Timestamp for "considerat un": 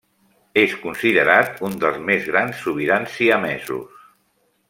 0.85-1.75